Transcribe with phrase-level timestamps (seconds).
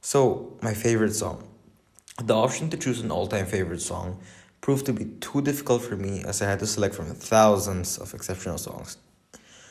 [0.00, 1.48] So, my favorite song.
[2.22, 4.20] The option to choose an all time favorite song
[4.60, 8.14] proved to be too difficult for me as I had to select from thousands of
[8.14, 8.96] exceptional songs.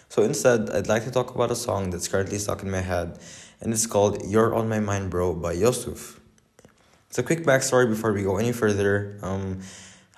[0.10, 3.20] So, instead, I'd like to talk about a song that's currently stuck in my head,
[3.62, 6.20] and it's called You're On My Mind Bro by Yusuf.
[7.10, 9.18] So, quick backstory before we go any further.
[9.22, 9.62] Um,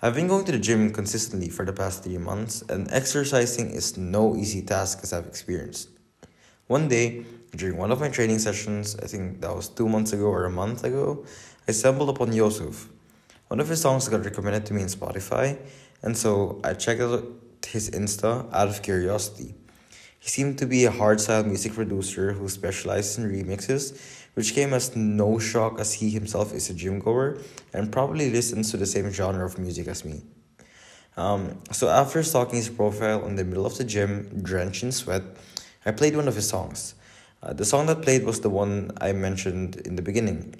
[0.02, 3.96] I've been going to the gym consistently for the past three months, and exercising is
[3.98, 5.90] no easy task as I've experienced.
[6.68, 10.26] One day, during one of my training sessions, I think that was two months ago
[10.26, 11.26] or a month ago,
[11.68, 12.88] I stumbled upon Yosuf.
[13.48, 15.58] One of his songs got recommended to me in Spotify,
[16.04, 17.26] and so I checked out
[17.66, 19.56] his Insta out of curiosity.
[20.20, 24.00] He seemed to be a hardstyle music producer who specializes in remixes,
[24.34, 27.40] which came as no shock as he himself is a gym goer
[27.74, 30.22] and probably listens to the same genre of music as me.
[31.18, 35.24] Um, so after stalking his profile in the middle of the gym, drenched in sweat,
[35.86, 36.96] I played one of his songs.
[37.42, 40.56] Uh, the song that played was the one I mentioned in the beginning.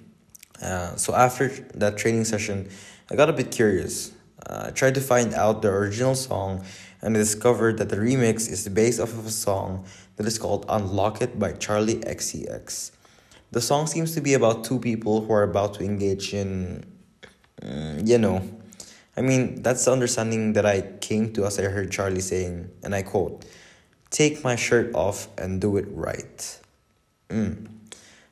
[0.62, 2.70] Uh, so after that training session,
[3.12, 4.12] I got a bit curious.
[4.46, 6.64] Uh, I tried to find out the original song
[7.02, 10.66] and I discovered that the remix is based off of a song that is called
[10.70, 12.92] Unlock It by Charli XCX.
[13.52, 16.86] The song seems to be about two people who are about to engage in,
[17.62, 18.48] mm, you know,
[19.18, 22.96] I mean, that's the understanding that I came to as I heard Charli saying, and
[22.96, 23.44] I quote,
[24.12, 26.60] Take my shirt off and do it right.
[27.30, 27.68] Mm.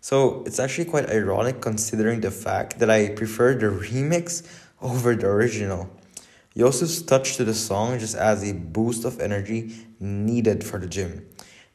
[0.02, 4.48] So it's actually quite ironic considering the fact that I prefer the remix
[4.81, 5.90] over the original.
[6.56, 11.28] Yusuf's touch to the song just adds a boost of energy needed for the gym.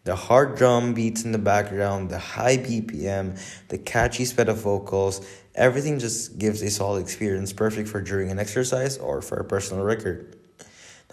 [0.04, 5.24] The hard drum beats in the background, the high BPM, the catchy spread of vocals,
[5.54, 9.84] everything just gives a solid experience perfect for during an exercise or for a personal
[9.84, 10.36] record.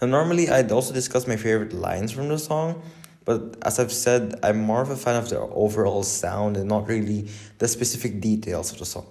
[0.02, 2.82] Now, normally I'd also discuss my favorite lines from the song,
[3.30, 6.88] but as I've said, I'm more of a fan of the overall sound and not
[6.88, 7.28] really
[7.58, 9.06] the specific details of the song.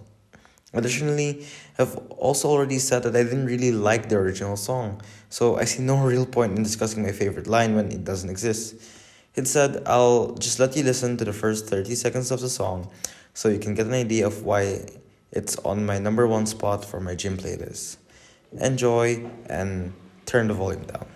[0.73, 1.45] Additionally,
[1.77, 1.95] I've
[2.27, 6.03] also already said that I didn't really like the original song, so I see no
[6.03, 8.75] real point in discussing my favorite line when it doesn't exist.
[9.35, 12.91] Instead, I'll just let you listen to the first 30 seconds of the song
[13.33, 14.83] so you can get an idea of why
[15.31, 17.95] it's on my number one spot for my gym playlist.
[18.59, 19.93] Enjoy and
[20.25, 21.07] turn the volume down.